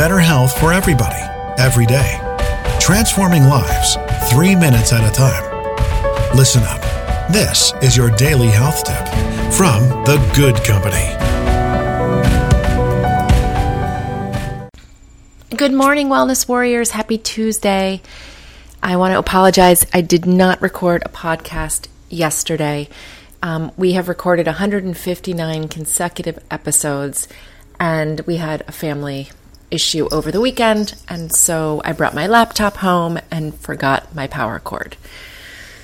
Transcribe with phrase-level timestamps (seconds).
[0.00, 1.20] better health for everybody,
[1.58, 2.18] every day.
[2.80, 3.98] Transforming lives,
[4.30, 5.44] three minutes at a time.
[6.34, 6.80] Listen up.
[7.30, 9.06] This is your daily health tip
[9.52, 11.04] from The Good Company.
[15.54, 16.92] Good morning, Wellness Warriors.
[16.92, 18.00] Happy Tuesday.
[18.82, 19.86] I want to apologize.
[19.92, 22.88] I did not record a podcast yesterday.
[23.42, 27.28] Um, we have recorded 159 consecutive episodes,
[27.78, 29.28] and we had a family
[29.70, 34.58] issue over the weekend, and so I brought my laptop home and forgot my power
[34.58, 34.96] cord.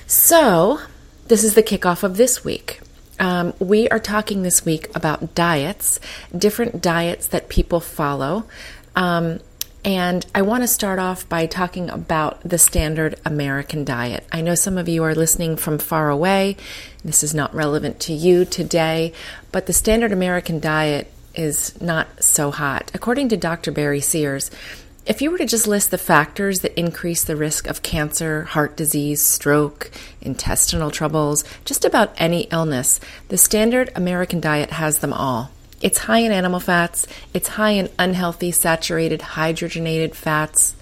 [0.05, 0.79] So,
[1.27, 2.79] this is the kickoff of this week.
[3.19, 5.99] Um, we are talking this week about diets,
[6.37, 8.45] different diets that people follow.
[8.95, 9.39] Um,
[9.83, 14.25] and I want to start off by talking about the standard American diet.
[14.31, 16.57] I know some of you are listening from far away.
[17.05, 19.13] This is not relevant to you today,
[19.51, 22.91] but the standard American diet is not so hot.
[22.93, 23.71] According to Dr.
[23.71, 24.51] Barry Sears,
[25.05, 28.75] if you were to just list the factors that increase the risk of cancer, heart
[28.75, 29.89] disease, stroke,
[30.19, 35.51] intestinal troubles, just about any illness, the standard American diet has them all.
[35.79, 40.75] It's high in animal fats, it's high in unhealthy saturated hydrogenated fats.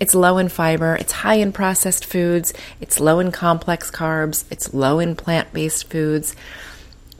[0.00, 4.74] It's low in fiber, it's high in processed foods, it's low in complex carbs, it's
[4.74, 6.34] low in plant based foods.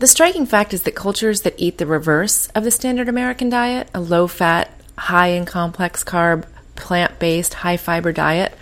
[0.02, 3.88] The striking fact is that cultures that eat the reverse of the standard American diet,
[3.94, 8.52] a low fat, high in complex carb, plant based, high fiber diet,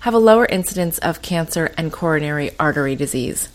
[0.00, 3.48] have a lower incidence of cancer and coronary artery disease.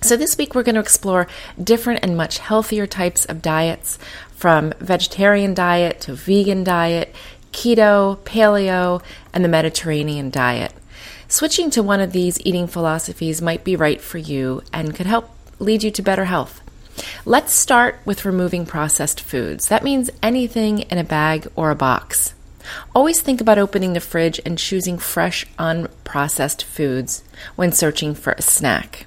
[0.00, 1.26] So, this week we're going to explore
[1.62, 3.98] different and much healthier types of diets
[4.34, 7.14] from vegetarian diet to vegan diet,
[7.52, 9.02] keto, paleo,
[9.34, 10.72] and the Mediterranean diet.
[11.28, 15.30] Switching to one of these eating philosophies might be right for you and could help
[15.58, 16.60] lead you to better health.
[17.24, 19.68] Let's start with removing processed foods.
[19.68, 22.34] That means anything in a bag or a box.
[22.94, 27.22] Always think about opening the fridge and choosing fresh, unprocessed foods
[27.56, 29.06] when searching for a snack.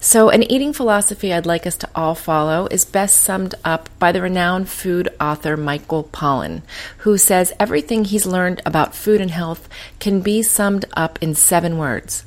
[0.00, 4.12] So, an eating philosophy I'd like us to all follow is best summed up by
[4.12, 6.62] the renowned food author Michael Pollan,
[6.98, 9.68] who says everything he's learned about food and health
[10.00, 12.24] can be summed up in seven words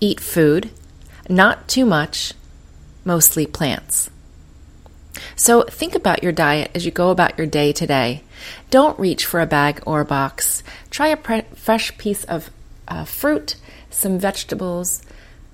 [0.00, 0.70] eat food,
[1.28, 2.32] not too much,
[3.04, 4.10] mostly plants.
[5.36, 8.22] So, think about your diet as you go about your day today.
[8.70, 10.62] Don't reach for a bag or a box.
[10.90, 12.50] Try a pre- fresh piece of
[12.88, 13.56] uh, fruit,
[13.90, 15.02] some vegetables,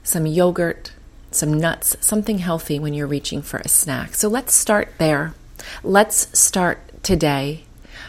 [0.02, 0.92] some yogurt
[1.30, 4.14] some nuts, something healthy when you're reaching for a snack.
[4.14, 5.34] So let's start there.
[5.82, 7.64] Let's start today.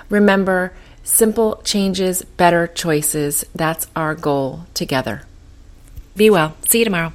[0.09, 0.73] Remember,
[1.03, 3.45] simple changes, better choices.
[3.53, 5.23] That's our goal together.
[6.15, 6.55] Be well.
[6.67, 7.13] See you tomorrow.